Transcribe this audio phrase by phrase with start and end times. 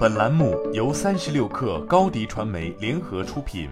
[0.00, 3.68] 本栏目由三十六氪高低传媒联合出品。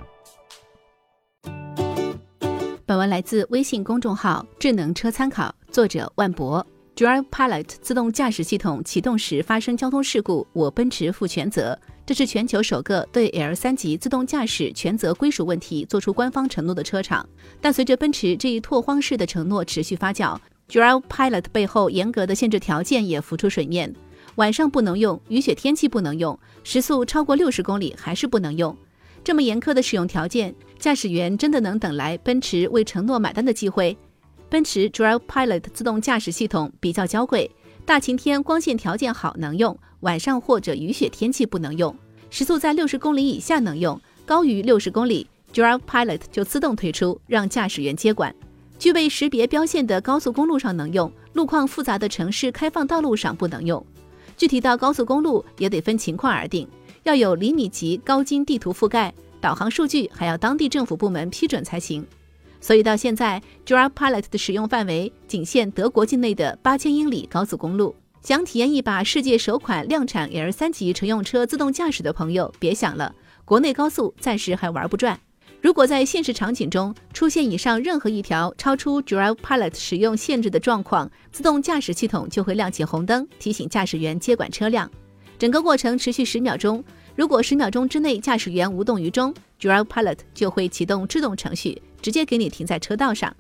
[2.85, 6.67] 本文来自微信公众号“智能车参考”，作者万博。
[6.95, 11.79] Drive Pilot 自动驾驶系统启动时发生交通事故，我奔驰负全责。
[12.05, 17.27] 这是全球首个对 L 三级自动驾驶全责归属问题做出官方承诺的车厂。
[17.59, 20.39] 但随着奔驰这一拓荒式的承诺持续发酵
[20.69, 23.95] ，Drive Pilot 背后严格的限制条件也浮出水面。
[24.39, 28.77] 晚上不能用，雨雪天气不能用，时速超过六十公里还是不能用。
[29.25, 33.97] 这么严苛的使用条件，驾驶员真的能等来奔驰为承诺买单的机会？
[34.49, 37.51] 奔驰 Drive Pilot 自动驾驶系统比较娇贵，
[37.85, 41.93] 大晴天光线条件好能用，晚上或者雨雪天气不能用。
[42.31, 48.33] 时速在六十公里以下能用，高于六十公里，Drive Pilot 就自动退出，让驾驶员接管。
[48.79, 53.85] 具备识别标线的高速公路上能用，路况复杂的城市开放道路上不能用。
[54.39, 56.67] 具体到高速公路也得分情况而定，
[57.03, 62.07] 要有厘米级高精地图覆盖，导航数据还要当地政府部门批准才行。
[62.61, 67.95] 所以到现在，Drive Pilot 的使用范围仅限德国境内的八千英里高速公路。
[68.21, 75.19] 想体验一把世界首款量产 L 三级乘用车自动驾驶的朋友，别想了，国内高速暂时还玩不转。
[75.61, 84.89] 如果在现实场景中出现以上任何一条超出 Drive Pilot 使用限制的状况，自动驾驶系统就会亮起红灯，提醒驾驶员接管车辆。
[85.37, 86.83] 整个过程持续十秒钟。
[87.17, 93.35] 如果十秒钟之内驾驶员无动于衷，Drive Pilot 就会启动制动程序，直接给你停在车道上。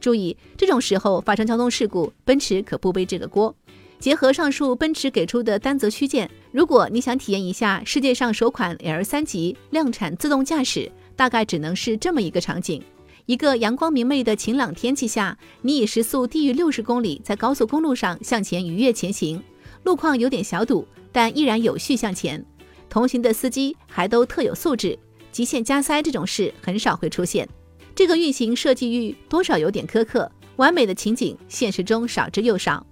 [0.00, 3.52] 注意，这种时候发生交通事故，奔驰可不背这个锅。
[3.98, 10.90] 结合上述奔驰给出的单则区间，如果你想体验一下世界上首款 L 三级量产自动驾驶。
[11.16, 12.82] 大概只能是这么一个场景：
[13.26, 19.42] 一个阳光明媚的晴朗天气下，你以时速低于六十公里在高速公路上向前愉悦前行，
[19.82, 22.44] 路况有点小堵，但依然有序向前。
[22.90, 24.98] 同行的司机还都特有素质，
[25.32, 27.48] 极限加塞这种事很少会出现。
[27.94, 32.86] 这个运行设计欲多少有点苛刻，完美的情景现实中少之又少。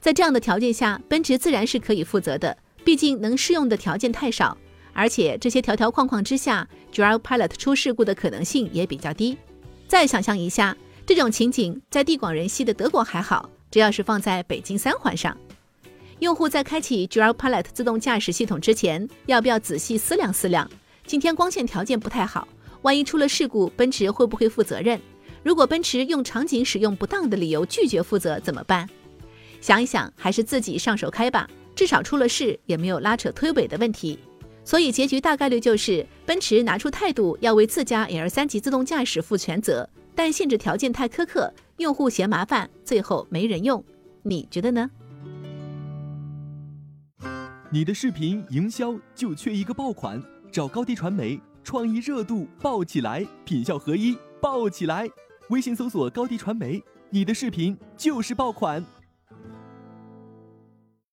[0.00, 4.56] 在这样的条件下，奔驰自然是可以负责的，毕竟能适用的条件太少。
[4.94, 9.36] 而且这些条条框框之下，Drive Pilot 出事故的可能性也比较低。
[9.88, 10.74] 再想象一下，
[11.04, 15.36] 这种情景在地广人稀的德国还好，这要是放在北京三环上，
[16.20, 20.70] 用户在开启 Drive Pilot 自动驾驶系统之前，要不要仔细思量思量？
[21.06, 22.48] 今天光线条件不太好，
[22.82, 24.98] 万一出了事故，奔驰会不会负责任？
[25.42, 28.88] 如果奔驰用场景使用不当的理由拒绝负责怎么办？
[29.60, 34.18] 想一想，还是自己上手开吧，至少出了事也没有拉扯推诿的问题。
[34.64, 43.84] 所以结局大概率就是奔驰拿出态度，要为自家 L 三级自动驾驶负全责，但限制条件太苛刻，用户嫌麻烦，最后没人用。
[44.22, 44.90] 你觉得呢？
[47.70, 55.06] 你的视频营销就缺一个爆款，找高低传媒，创意热度爆起来，品效合一爆起来。
[55.50, 58.82] 微信搜索高低传媒，你的视频就是爆款。